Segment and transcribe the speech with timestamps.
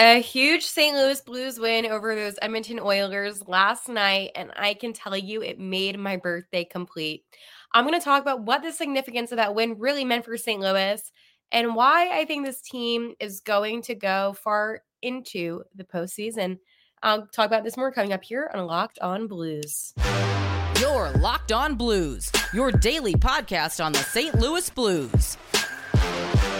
[0.00, 0.96] A huge St.
[0.96, 5.60] Louis Blues win over those Edmonton Oilers last night, and I can tell you it
[5.60, 7.26] made my birthday complete.
[7.74, 10.58] I'm going to talk about what the significance of that win really meant for St.
[10.58, 11.02] Louis
[11.52, 16.60] and why I think this team is going to go far into the postseason.
[17.02, 19.92] I'll talk about this more coming up here on Locked On Blues.
[20.80, 24.34] Your Locked On Blues, your daily podcast on the St.
[24.34, 25.36] Louis Blues.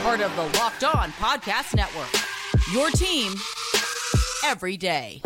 [0.02, 2.29] Part of the Locked On Podcast Network.
[2.72, 3.32] Your team
[4.44, 5.20] every day.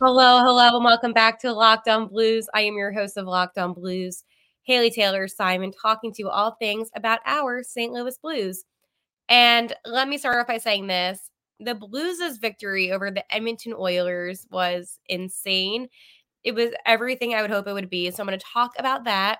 [0.00, 2.48] Hello, hello, and welcome back to Locked On Blues.
[2.54, 4.24] I am your host of Locked On Blues,
[4.64, 7.92] Haley Taylor Simon, talking to you all things about our St.
[7.92, 8.64] Louis Blues.
[9.28, 11.29] And let me start off by saying this
[11.60, 15.88] the Blues' victory over the Edmonton Oilers was insane.
[16.42, 18.10] It was everything I would hope it would be.
[18.10, 19.38] So I'm going to talk about that.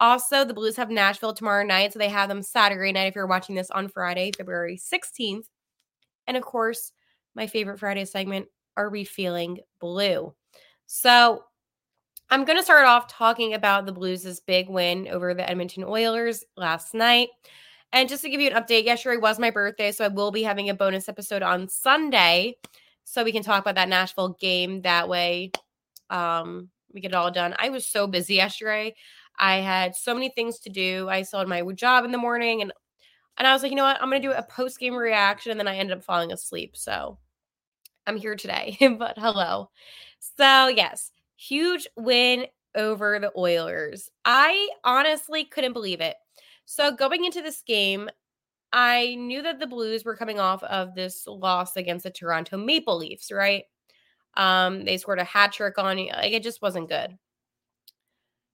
[0.00, 1.92] Also, the Blues have Nashville tomorrow night.
[1.92, 5.44] So they have them Saturday night if you're watching this on Friday, February 16th.
[6.26, 6.92] And of course,
[7.34, 10.34] my favorite Friday segment, Are We Feeling Blue?
[10.86, 11.44] So
[12.30, 16.44] I'm going to start off talking about the Blues' big win over the Edmonton Oilers
[16.56, 17.28] last night.
[17.92, 20.42] And just to give you an update, yesterday was my birthday, so I will be
[20.42, 22.56] having a bonus episode on Sunday,
[23.04, 24.82] so we can talk about that Nashville game.
[24.82, 25.50] That way,
[26.08, 27.54] um, we get it all done.
[27.58, 28.94] I was so busy yesterday.
[29.38, 31.08] I had so many things to do.
[31.08, 32.72] I still had my job in the morning, and
[33.38, 34.00] and I was like, you know what?
[34.00, 36.76] I'm gonna do a post game reaction, and then I ended up falling asleep.
[36.76, 37.18] So
[38.06, 38.76] I'm here today.
[38.98, 39.70] but hello.
[40.36, 42.46] So yes, huge win
[42.76, 44.10] over the Oilers.
[44.24, 46.16] I honestly couldn't believe it.
[46.72, 48.08] So going into this game,
[48.72, 52.96] I knew that the Blues were coming off of this loss against the Toronto Maple
[52.96, 53.64] Leafs, right?
[54.36, 56.12] Um, they scored a hat trick on you.
[56.12, 57.18] Like it just wasn't good.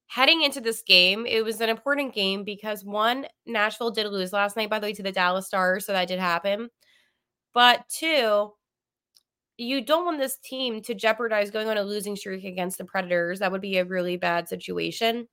[0.06, 4.56] Heading into this game, it was an important game because one, Nashville did lose last
[4.56, 6.71] night, by the way, to the Dallas Stars, so that did happen.
[7.53, 8.55] But two,
[9.59, 13.41] you don't want this team to jeopardize going on a losing streak against the Predators.
[13.41, 15.28] That would be a really bad situation.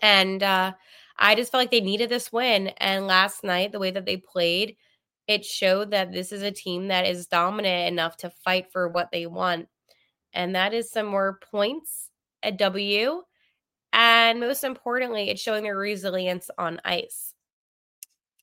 [0.00, 0.72] And uh,
[1.18, 2.68] I just felt like they needed this win.
[2.78, 4.76] And last night, the way that they played,
[5.26, 9.10] it showed that this is a team that is dominant enough to fight for what
[9.10, 9.68] they want.
[10.32, 12.10] And that is some more points
[12.42, 13.22] at W.
[13.92, 17.32] And most importantly, it's showing their resilience on ice.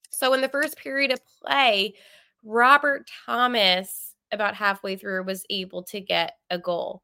[0.10, 1.96] So in the first period of play,
[2.44, 7.04] Robert Thomas, about halfway through, was able to get a goal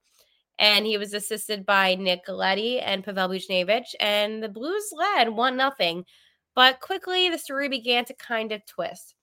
[0.60, 5.56] and he was assisted by Nick Leddy and Pavel Buchnevich, and the Blues led one
[5.56, 6.04] nothing.
[6.54, 9.16] But quickly, the story began to kind of twist.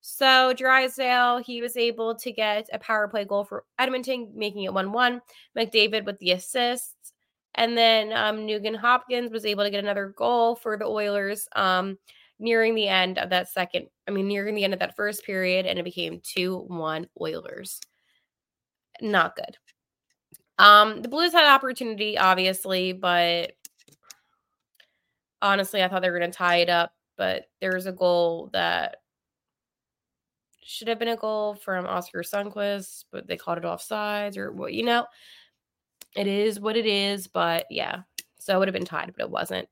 [0.00, 4.72] So Draisaitl, he was able to get a power play goal for Edmonton, making it
[4.72, 5.20] 1-1.
[5.56, 7.12] McDavid with the assists.
[7.54, 11.98] And then um, Nugent Hopkins was able to get another goal for the Oilers um,
[12.40, 15.66] nearing the end of that second, I mean, nearing the end of that first period,
[15.66, 17.80] and it became 2-1 Oilers.
[19.00, 19.56] Not good.
[20.60, 23.52] Um, the Blues had opportunity, obviously, but
[25.40, 26.92] honestly, I thought they were going to tie it up.
[27.16, 28.96] But there was a goal that
[30.62, 34.74] should have been a goal from Oskar Sundqvist, but they called it offsides or what,
[34.74, 35.06] you know.
[36.14, 38.00] It is what it is, but yeah.
[38.38, 39.68] So it would have been tied, but it wasn't.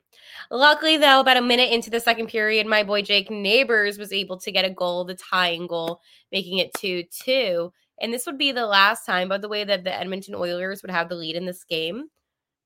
[0.50, 4.38] Luckily, though, about a minute into the second period, my boy Jake Neighbors was able
[4.38, 6.00] to get a goal, the tying goal,
[6.32, 7.72] making it 2 2.
[8.00, 10.90] And this would be the last time, by the way, that the Edmonton Oilers would
[10.90, 12.04] have the lead in this game.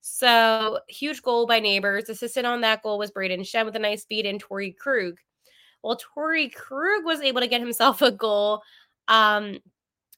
[0.02, 2.08] So huge goal by Neighbors.
[2.08, 5.18] Assisted on that goal was Brayden Schenn with a nice feed in Torey Krug.
[5.82, 8.62] Well, Torey Krug was able to get himself a goal,
[9.08, 9.58] um,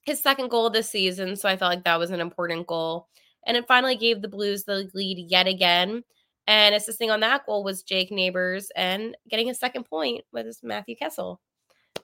[0.05, 1.37] his second goal this season.
[1.37, 3.09] So I felt like that was an important goal.
[3.47, 6.03] And it finally gave the Blues the lead yet again.
[6.47, 10.97] And assisting on that goal was Jake Neighbors and getting a second point was Matthew
[10.97, 11.41] Kessel.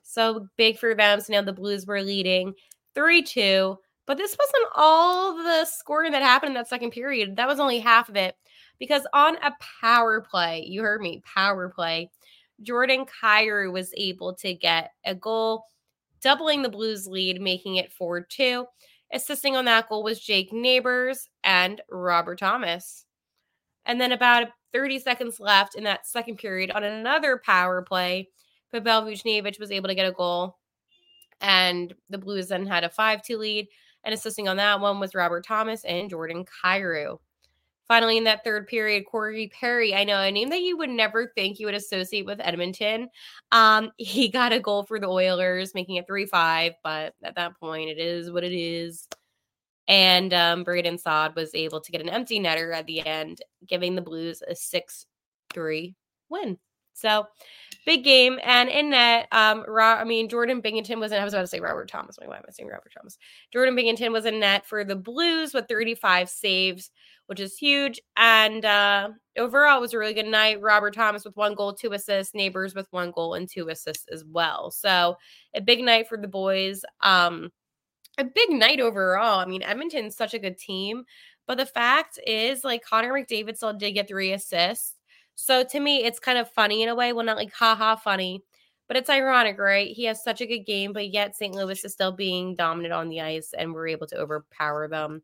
[0.03, 1.19] So big for them.
[1.19, 2.53] So now the Blues were leading
[2.95, 3.77] 3 2.
[4.07, 7.35] But this wasn't all the scoring that happened in that second period.
[7.35, 8.35] That was only half of it.
[8.79, 12.09] Because on a power play, you heard me, power play,
[12.61, 15.65] Jordan Kyrou was able to get a goal,
[16.21, 18.65] doubling the Blues lead, making it 4 2.
[19.13, 23.05] Assisting on that goal was Jake Neighbors and Robert Thomas.
[23.85, 28.29] And then about 30 seconds left in that second period on another power play,
[28.71, 30.57] Pavel Buchnevich was able to get a goal
[31.41, 33.67] and the Blues then had a 5 2 lead.
[34.03, 37.19] And assisting on that one was Robert Thomas and Jordan Kyrou.
[37.87, 41.27] Finally, in that third period, Corey Perry, I know a name that you would never
[41.35, 43.09] think you would associate with Edmonton.
[43.51, 46.73] Um, he got a goal for the Oilers, making it 3 5.
[46.83, 49.07] But at that point, it is what it is.
[49.87, 53.95] And um, Brandon Saad was able to get an empty netter at the end, giving
[53.95, 55.05] the Blues a 6
[55.53, 55.95] 3
[56.29, 56.57] win.
[57.01, 57.27] So
[57.85, 58.39] big game.
[58.43, 61.47] And in net, um, Ro- I mean, Jordan Binnington was in, I was about to
[61.47, 62.17] say Robert Thomas.
[62.17, 63.17] Why am I saying Robert Thomas?
[63.51, 66.91] Jordan Binnington was in net for the Blues with 35 saves,
[67.25, 67.99] which is huge.
[68.17, 70.61] And uh, overall, it was a really good night.
[70.61, 74.23] Robert Thomas with one goal, two assists, Neighbors with one goal and two assists as
[74.23, 74.71] well.
[74.71, 75.17] So
[75.55, 76.83] a big night for the boys.
[77.01, 77.51] Um,
[78.17, 79.39] a big night overall.
[79.39, 81.05] I mean, Edmonton's such a good team.
[81.47, 84.95] But the fact is, like, Connor McDavid still did get three assists.
[85.35, 87.13] So to me, it's kind of funny in a way.
[87.13, 88.43] Well, not like haha funny,
[88.87, 89.89] but it's ironic, right?
[89.89, 91.55] He has such a good game, but yet St.
[91.55, 95.21] Louis is still being dominant on the ice and we're able to overpower them.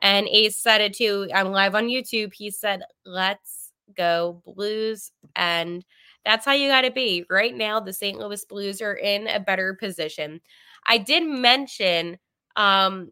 [0.00, 1.28] And Ace said it too.
[1.34, 2.34] I'm live on YouTube.
[2.34, 5.12] He said, let's go Blues.
[5.36, 5.84] And
[6.24, 7.24] that's how you got to be.
[7.30, 8.18] Right now, the St.
[8.18, 10.40] Louis Blues are in a better position.
[10.86, 12.18] I did mention
[12.56, 13.10] um,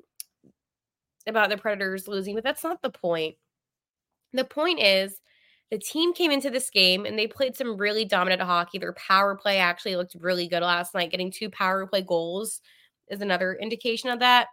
[1.27, 3.37] about the Predators losing, but that's not the point.
[4.33, 5.21] The point is,
[5.73, 8.77] the team came into this game and they played some really dominant hockey.
[8.77, 11.11] Their power play actually looked really good last night.
[11.11, 12.61] Getting two power play goals
[13.09, 14.49] is another indication of that.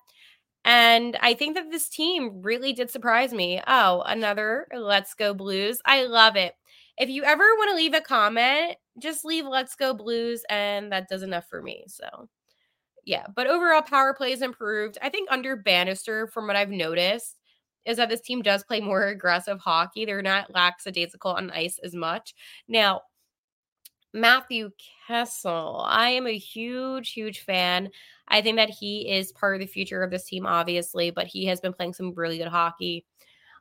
[0.64, 3.62] And I think that this team really did surprise me.
[3.68, 5.82] Oh, another Let's Go Blues.
[5.86, 6.54] I love it.
[6.98, 11.10] If you ever want to leave a comment, just leave Let's Go Blues, and that
[11.10, 11.84] does enough for me.
[11.88, 12.30] So,
[13.04, 13.26] yeah.
[13.36, 14.98] But overall, power play is improved.
[15.02, 17.39] I think under Bannister, from what I've noticed,
[17.86, 20.06] is that this team does play more aggressive hockey.
[20.06, 22.36] They're not lackadaisical on ice as much.
[22.68, 23.02] Now,
[24.14, 24.72] Matthew
[25.08, 27.90] Kessel, I am a huge, huge fan.
[28.28, 31.46] I think that he is part of the future of this team, obviously, but he
[31.46, 33.06] has been playing some really good hockey.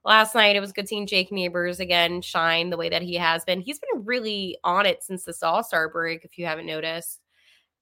[0.05, 3.45] Last night, it was good seeing Jake Neighbors again shine the way that he has
[3.45, 3.61] been.
[3.61, 7.21] He's been really on it since this All Star break, if you haven't noticed.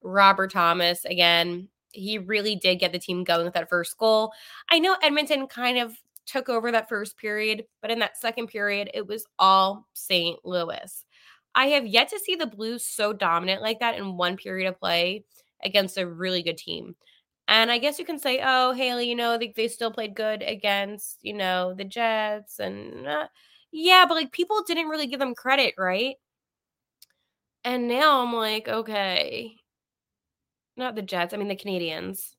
[0.02, 4.32] Robert Thomas, again, he really did get the team going with that first goal.
[4.70, 5.96] I know Edmonton kind of
[6.26, 10.38] took over that first period, but in that second period, it was all St.
[10.44, 11.05] Louis.
[11.55, 14.78] I have yet to see the Blues so dominant like that in one period of
[14.78, 15.25] play
[15.64, 16.94] against a really good team.
[17.49, 20.43] And I guess you can say, oh, Haley, you know, they, they still played good
[20.43, 22.58] against, you know, the Jets.
[22.58, 23.29] And uh,
[23.72, 26.17] yeah, but like people didn't really give them credit, right?
[27.64, 29.56] And now I'm like, okay,
[30.76, 31.32] not the Jets.
[31.32, 32.34] I mean, the Canadiens.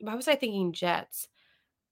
[0.00, 1.28] Why was I thinking Jets?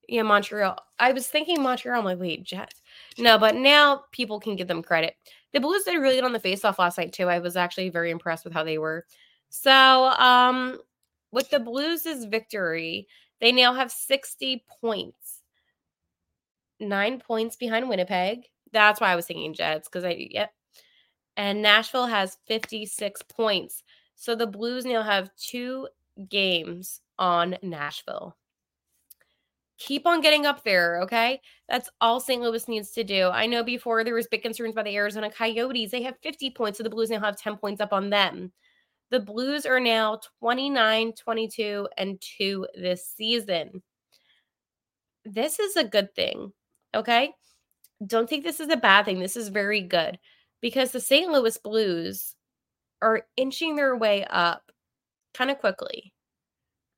[0.09, 0.77] Yeah, Montreal.
[0.97, 1.99] I was thinking Montreal.
[1.99, 2.81] I'm like, wait, Jets.
[3.17, 5.15] No, but now people can give them credit.
[5.53, 7.27] The Blues did really good on the faceoff last night too.
[7.27, 9.05] I was actually very impressed with how they were.
[9.49, 10.79] So, um,
[11.31, 13.07] with the Blues' victory,
[13.39, 15.41] they now have 60 points,
[16.79, 18.45] nine points behind Winnipeg.
[18.71, 20.51] That's why I was thinking Jets because I yep.
[21.37, 23.83] And Nashville has 56 points.
[24.15, 25.87] So the Blues now have two
[26.27, 28.35] games on Nashville
[29.79, 31.41] keep on getting up there, okay?
[31.67, 32.41] That's all St.
[32.41, 33.29] Louis needs to do.
[33.29, 35.91] I know before there was big concerns by the Arizona Coyotes.
[35.91, 38.51] They have 50 points, so the Blues now have 10 points up on them.
[39.09, 43.81] The Blues are now 29, 22, and 2 this season.
[45.25, 46.51] This is a good thing,
[46.93, 47.31] okay?
[48.05, 49.19] Don't think this is a bad thing.
[49.19, 50.19] This is very good
[50.61, 51.31] because the St.
[51.31, 52.35] Louis Blues
[53.01, 54.71] are inching their way up
[55.33, 56.13] kind of quickly.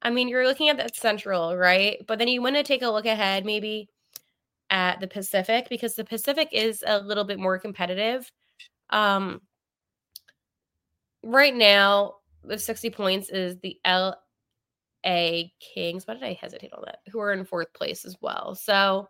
[0.02, 2.04] I mean, you're looking at that central, right?
[2.08, 3.90] But then you want to take a look ahead maybe
[4.70, 8.32] at the Pacific because the Pacific is a little bit more competitive.
[8.90, 9.42] Um,
[11.24, 16.08] right now, with 60 points is the LA Kings.
[16.08, 17.00] Why did I hesitate on that?
[17.12, 18.56] Who are in fourth place as well.
[18.56, 19.08] So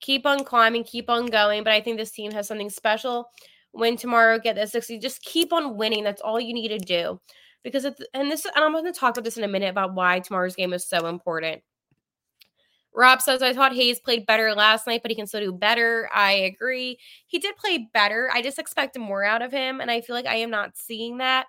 [0.00, 1.62] keep on climbing, keep on going.
[1.62, 3.28] But I think this team has something special.
[3.72, 4.98] Win tomorrow, get the 60.
[4.98, 6.04] Just keep on winning.
[6.04, 7.20] That's all you need to do
[7.62, 9.94] because it's and this and I'm going to talk about this in a minute about
[9.94, 11.62] why tomorrow's game is so important.
[12.92, 16.08] Rob says, I thought Hayes played better last night, but he can still do better.
[16.12, 16.98] I agree.
[17.26, 18.28] He did play better.
[18.32, 19.80] I just expect more out of him.
[19.80, 21.46] And I feel like I am not seeing that.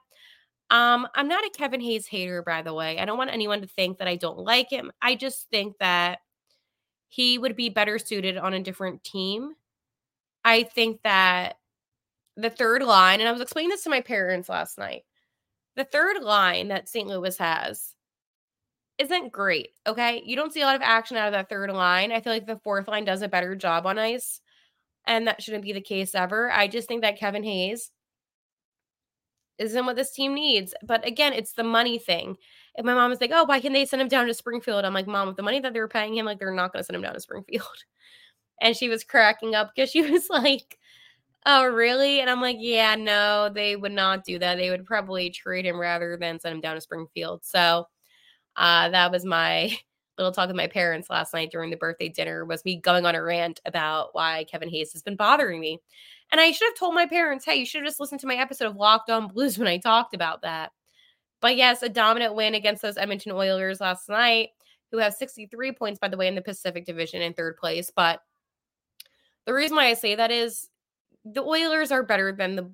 [0.70, 3.00] Um, I'm not a Kevin Hayes hater, by the way.
[3.00, 4.92] I don't want anyone to think that I don't like him.
[5.02, 6.20] I just think that
[7.10, 9.54] he would be better suited on a different team.
[10.46, 11.58] I think that
[12.38, 15.04] the third line, and I was explaining this to my parents last night
[15.82, 17.08] the third line that St.
[17.08, 17.96] Louis has
[19.00, 19.70] isn't great.
[19.88, 20.22] Okay.
[20.24, 22.12] You don't see a lot of action out of that third line.
[22.12, 24.42] I feel like the fourth line does a better job on ice.
[25.08, 26.52] And that shouldn't be the case ever.
[26.52, 27.90] I just think that Kevin Hayes
[29.58, 30.76] isn't what this team needs.
[30.84, 32.36] But again, it's the money thing.
[32.76, 34.86] If my mom is like, oh, why can they send him down to Springfield?
[34.86, 36.82] I'm like, mom, with the money that they were paying him, like they're not going
[36.82, 37.66] to send him down to Springfield.
[38.64, 40.78] And she was cracking up because she was like,
[41.46, 42.20] Oh, really?
[42.20, 44.56] And I'm like, yeah, no, they would not do that.
[44.56, 47.44] They would probably trade him rather than send him down to Springfield.
[47.44, 47.88] So
[48.56, 49.76] uh, that was my
[50.18, 53.16] little talk with my parents last night during the birthday dinner was me going on
[53.16, 55.80] a rant about why Kevin Hayes has been bothering me.
[56.32, 58.36] And I should have told my parents, hey, you should have just listened to my
[58.36, 60.72] episode of Locked On Blues when I talked about that.
[61.42, 64.50] But yes, a dominant win against those Edmonton Oilers last night,
[64.92, 67.92] who have 63 points, by the way, in the Pacific Division in third place.
[67.96, 68.20] But
[69.48, 70.70] the reason why I say that is
[71.26, 72.72] the Oilers are better than the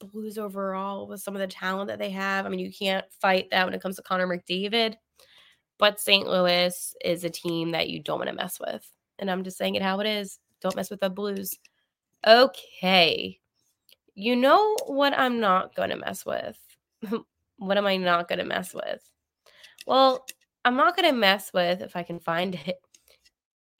[0.00, 2.44] Blues overall with some of the talent that they have.
[2.44, 4.96] I mean, you can't fight that when it comes to Connor McDavid.
[5.78, 6.26] But St.
[6.26, 8.88] Louis is a team that you don't want to mess with.
[9.18, 10.38] And I'm just saying it how it is.
[10.60, 11.58] Don't mess with the Blues.
[12.26, 13.40] Okay.
[14.14, 16.58] You know what I'm not going to mess with?
[17.58, 19.02] what am I not going to mess with?
[19.86, 20.24] Well,
[20.64, 22.80] I'm not going to mess with, if I can find it,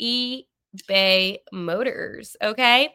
[0.91, 2.37] eBay Motors.
[2.43, 2.95] Okay.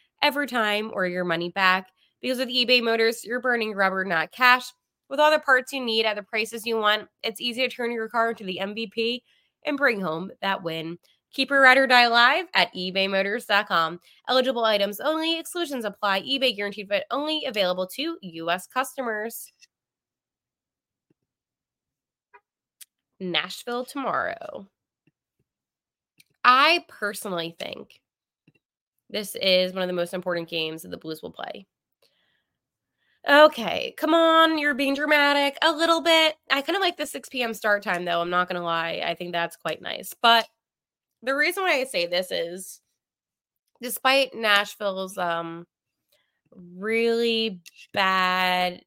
[0.21, 1.87] every time or your money back.
[2.21, 4.71] Because with eBay Motors, you're burning rubber, not cash.
[5.09, 7.91] With all the parts you need at the prices you want, it's easy to turn
[7.91, 9.21] your car into the MVP
[9.65, 10.97] and bring home that win.
[11.33, 13.99] Keep your ride or die alive at ebaymotors.com.
[14.27, 16.21] Eligible items only, exclusions apply.
[16.21, 18.67] eBay guaranteed fit only available to U.S.
[18.67, 19.51] customers.
[23.19, 24.67] Nashville tomorrow.
[26.43, 28.00] I personally think
[29.11, 31.67] this is one of the most important games that the Blues will play.
[33.29, 36.35] Okay, come on, you're being dramatic a little bit.
[36.49, 37.53] I kind of like the 6 p.m.
[37.53, 38.19] start time, though.
[38.19, 39.03] I'm not going to lie.
[39.05, 40.15] I think that's quite nice.
[40.21, 40.47] But
[41.21, 42.81] the reason why I say this is
[43.81, 45.67] despite Nashville's um
[46.51, 47.61] really
[47.93, 48.81] bad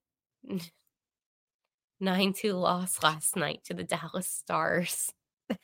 [2.03, 5.13] 9-2 loss last night to the Dallas Stars.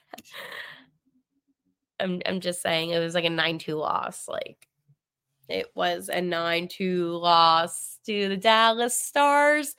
[2.00, 4.26] I'm I'm just saying it was like a 9-2 loss.
[4.28, 4.66] Like
[5.48, 9.74] it was a 9-2 loss to the Dallas Stars.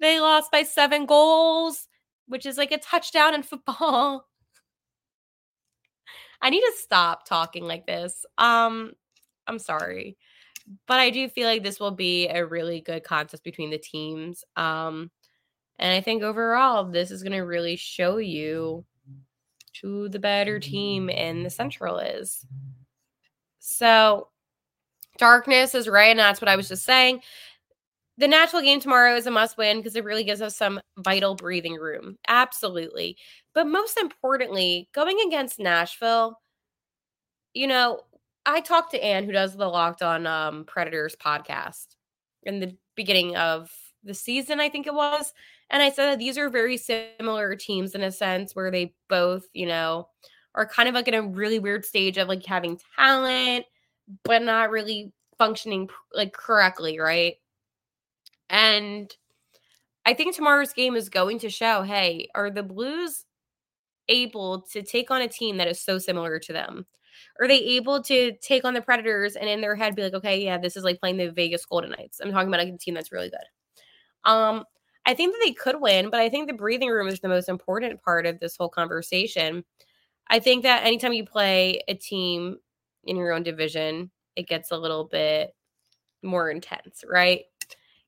[0.00, 1.88] They lost by 7 goals,
[2.26, 4.26] which is like a touchdown in football.
[6.42, 8.24] I need to stop talking like this.
[8.38, 8.92] Um,
[9.46, 10.16] I'm sorry.
[10.86, 14.44] But I do feel like this will be a really good contest between the teams.
[14.56, 15.10] Um,
[15.78, 18.84] and I think overall, this is going to really show you
[19.82, 22.44] who the better team in the Central is.
[23.58, 24.28] So,
[25.18, 26.10] darkness is right.
[26.10, 27.20] And that's what I was just saying.
[28.18, 31.34] The natural game tomorrow is a must win because it really gives us some vital
[31.34, 32.18] breathing room.
[32.28, 33.16] Absolutely.
[33.54, 36.38] But most importantly, going against Nashville,
[37.54, 38.00] you know,
[38.46, 41.96] I talked to Anne, who does the Locked On um, Predators podcast
[42.42, 43.70] in the beginning of
[44.02, 45.32] the season, I think it was.
[45.70, 49.46] And I said that these are very similar teams in a sense where they both,
[49.52, 50.08] you know,
[50.54, 53.66] are kind of like in a really weird stage of like having talent,
[54.24, 57.34] but not really functioning like correctly, right?
[58.48, 59.14] And
[60.04, 63.24] I think tomorrow's game is going to show hey, are the Blues
[64.08, 66.86] able to take on a team that is so similar to them?
[67.40, 70.42] Are they able to take on the Predators and in their head be like, okay,
[70.42, 72.20] yeah, this is like playing the Vegas Golden Knights?
[72.20, 74.30] I'm talking about a team that's really good.
[74.30, 74.64] Um,
[75.06, 77.48] I think that they could win, but I think the breathing room is the most
[77.48, 79.64] important part of this whole conversation.
[80.28, 82.58] I think that anytime you play a team
[83.04, 85.54] in your own division, it gets a little bit
[86.22, 87.42] more intense, right?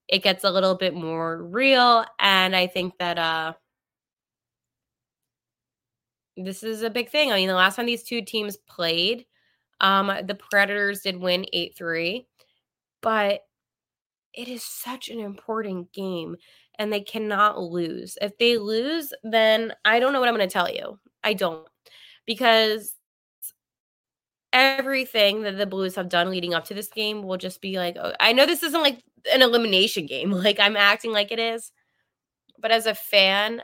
[0.08, 2.04] It gets a little bit more real.
[2.20, 3.54] And I think that uh
[6.36, 7.30] this is a big thing.
[7.30, 9.26] I mean, the last time these two teams played,
[9.80, 12.26] um, the Predators did win 8 3,
[13.02, 13.40] but
[14.34, 16.36] it is such an important game
[16.78, 18.16] and they cannot lose.
[18.20, 20.98] If they lose, then I don't know what I'm going to tell you.
[21.22, 21.66] I don't.
[22.26, 22.94] Because
[24.52, 27.96] everything that the Blues have done leading up to this game will just be like,
[28.00, 29.02] oh, I know this isn't like
[29.32, 30.30] an elimination game.
[30.42, 31.72] Like I'm acting like it is.
[32.58, 33.62] But as a fan,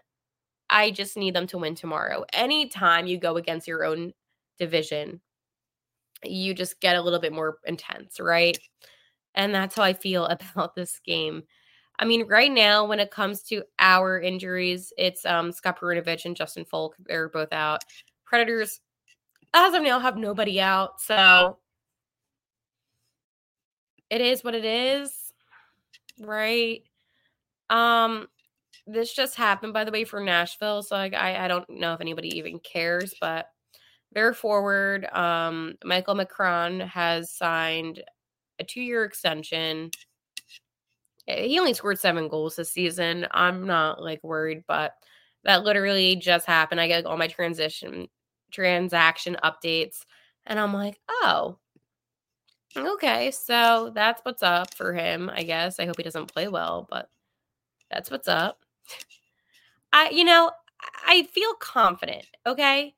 [0.70, 2.24] I just need them to win tomorrow.
[2.32, 4.12] Anytime you go against your own
[4.58, 5.20] division,
[6.24, 8.58] you just get a little bit more intense, right?
[9.34, 11.44] And that's how I feel about this game.
[11.98, 16.36] I mean, right now, when it comes to our injuries, it's um Scott Perunovich and
[16.36, 16.96] Justin Faulk.
[17.06, 17.82] They're both out.
[18.24, 18.80] Predators,
[19.54, 21.00] as of now, have nobody out.
[21.00, 21.58] So
[24.10, 25.32] it is what it is.
[26.20, 26.82] Right.
[27.70, 28.28] Um,
[28.86, 30.82] this just happened, by the way, for Nashville.
[30.82, 33.46] So like, I, I don't know if anybody even cares, but
[34.12, 38.02] their forward, um, Michael McCarron, has signed
[38.58, 39.90] a two year extension.
[41.28, 43.26] Eh, he only scored seven goals this season.
[43.32, 44.94] I'm not like worried, but
[45.44, 46.80] that literally just happened.
[46.80, 48.08] I get all my transition
[48.52, 50.04] transaction updates,
[50.46, 51.58] and I'm like, oh,
[52.76, 55.30] okay, so that's what's up for him.
[55.32, 55.78] I guess.
[55.80, 57.08] I hope he doesn't play well, but
[57.90, 58.60] that's what's up.
[59.92, 60.50] I, you know,
[61.06, 62.26] I feel confident.
[62.46, 62.94] Okay,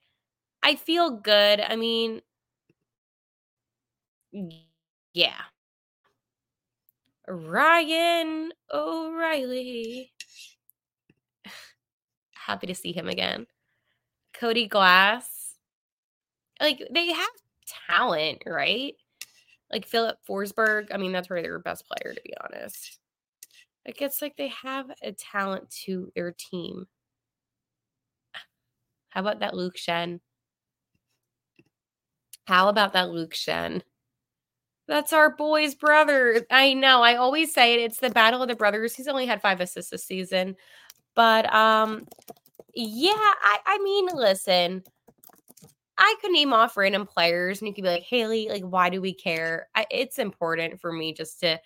[0.62, 1.60] I feel good.
[1.60, 2.22] I mean,
[5.12, 5.49] yeah.
[7.30, 10.12] Ryan O'Reilly.
[12.34, 13.46] Happy to see him again.
[14.32, 15.54] Cody Glass.
[16.60, 17.28] Like, they have
[17.88, 18.94] talent, right?
[19.72, 20.88] Like Filip Forsberg.
[20.92, 22.98] I mean, that's probably their best player, to be honest.
[23.86, 26.86] Like, it's like they have a talent to their team.
[29.10, 30.20] How about that Luke Schenn?
[32.46, 33.82] How about that Luke Schenn?
[34.90, 36.44] That's our boy's brother.
[36.50, 37.00] I know.
[37.00, 37.80] I always say it.
[37.80, 38.92] It's the battle of the brothers.
[38.92, 40.56] He's only had five assists this season.
[41.14, 42.08] But um
[42.74, 44.82] yeah, I I mean, listen.
[45.96, 49.00] I could name off random players and you could be like, Haley, like, why do
[49.00, 49.68] we care?
[49.76, 51.60] I, it's important for me just to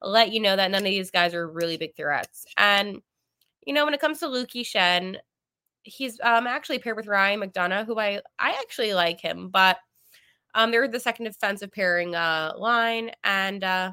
[0.00, 2.46] let you know that none of these guys are really big threats.
[2.56, 3.02] And,
[3.66, 5.16] you know, when it comes to Lukey Schenn,
[5.82, 9.76] he's um actually paired with Ryan McDonagh, who I I actually like him, but
[10.54, 13.92] um, they're the second defensive pairing uh, line, and uh,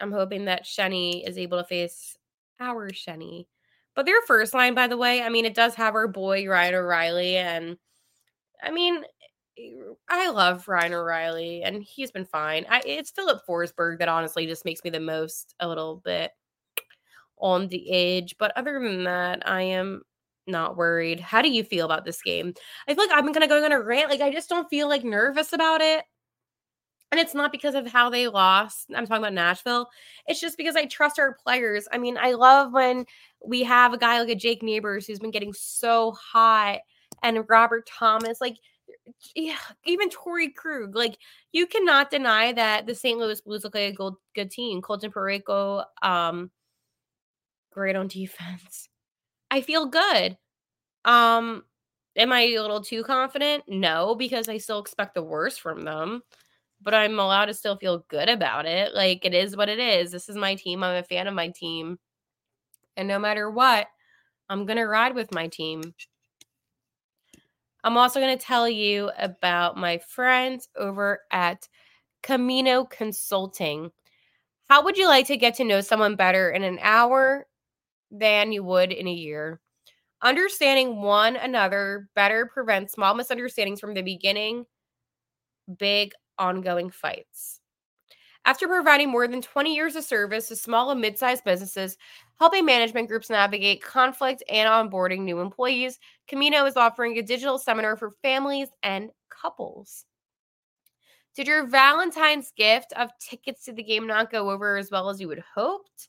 [0.00, 2.16] I'm hoping that Shenny is able to face
[2.60, 3.46] our Shenny.
[3.94, 6.74] But their first line, by the way, I mean, it does have our boy Ryan
[6.74, 7.76] O'Reilly, and
[8.62, 9.02] I mean,
[10.08, 12.64] I love Ryan O'Reilly, and he's been fine.
[12.68, 16.30] I, it's Filip Forsberg that honestly just makes me the most a little bit
[17.38, 18.36] on the edge.
[18.38, 20.02] But other than that, I am
[20.48, 21.20] not worried.
[21.20, 22.54] How do you feel about this game?
[22.86, 24.10] I feel like I'm gonna go on a rant.
[24.10, 26.04] Like I just don't feel like nervous about it.
[27.10, 28.86] And it's not because of how they lost.
[28.94, 29.88] I'm talking about Nashville.
[30.26, 31.88] It's just because I trust our players.
[31.90, 33.06] I mean, I love when
[33.44, 36.80] we have a guy like a Jake Neighbors who's been getting so hot
[37.22, 38.42] and Robert Thomas.
[38.42, 38.56] Like,
[39.34, 40.94] yeah, even Torey Krug.
[40.94, 41.16] Like,
[41.52, 43.18] you cannot deny that the St.
[43.18, 44.82] Louis Blues look like a good, good team.
[44.82, 46.50] Colton Parayko, um,
[47.72, 48.90] great on defense.
[49.50, 50.36] I feel good.
[51.08, 51.64] Um,
[52.16, 53.64] am I a little too confident?
[53.66, 56.22] No, because I still expect the worst from them.
[56.80, 58.94] But I'm allowed to still feel good about it.
[58.94, 60.12] Like it is what it is.
[60.12, 60.84] This is my team.
[60.84, 61.98] I'm a fan of my team.
[62.96, 63.88] And no matter what,
[64.48, 65.82] I'm going to ride with my team.
[67.82, 71.68] I'm also going to tell you about my friends over at
[72.22, 73.90] Camino Consulting.
[74.68, 77.46] How would you like to get to know someone better in an hour
[78.10, 79.60] than you would in a year.
[80.22, 84.66] Understanding one another better prevents small misunderstandings from the beginning,
[85.78, 87.60] big ongoing fights.
[88.44, 91.96] After providing more than 20 years of service to small and mid sized businesses,
[92.38, 97.96] helping management groups navigate conflict and onboarding new employees, Camino is offering a digital seminar
[97.96, 100.04] for families and couples.
[101.36, 105.20] Did your Valentine's gift of tickets to the game not go over as well as
[105.20, 106.08] you had hoped?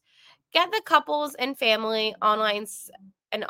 [0.54, 2.66] Get the couples and family online
[3.32, 3.44] an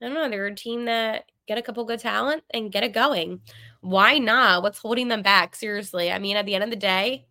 [0.03, 2.93] I don't know, they're a team that get a couple good talent and get it
[2.93, 3.41] going.
[3.81, 4.62] Why not?
[4.62, 5.55] What's holding them back?
[5.55, 6.11] Seriously.
[6.11, 7.27] I mean, at the end of the day,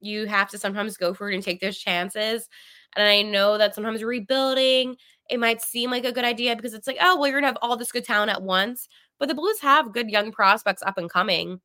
[0.00, 2.48] you have to sometimes go for it and take those chances.
[2.96, 4.96] And I know that sometimes rebuilding,
[5.28, 7.58] it might seem like a good idea because it's like, oh, well, you're going to
[7.58, 8.88] have all this good talent at once.
[9.18, 11.60] But the Blues have good young prospects up and coming.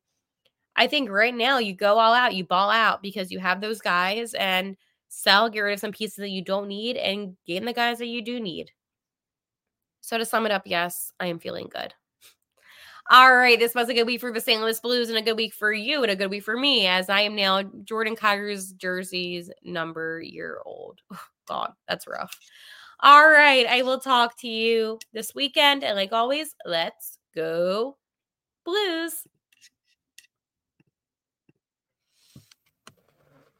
[0.76, 3.80] I think right now you go all out, you ball out because you have those
[3.80, 4.76] guys and
[5.08, 8.06] sell, get rid of some pieces that you don't need and gain the guys that
[8.06, 8.72] you do need.
[10.04, 11.94] So to sum it up, yes, I am feeling good.
[13.10, 14.60] All right, this was a good week for the St.
[14.60, 17.08] Louis Blues and a good week for you and a good week for me as
[17.08, 21.00] I am now Jordan Kyrou's jersey's number year old.
[21.48, 22.38] God, that's rough.
[23.00, 25.82] All right, I will talk to you this weekend.
[25.84, 27.96] And like always, let's go
[28.66, 29.26] Blues.